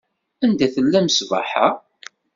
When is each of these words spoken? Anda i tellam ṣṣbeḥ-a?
Anda 0.43 0.63
i 0.65 0.69
tellam 0.73 1.07
ṣṣbeḥ-a? 1.15 1.67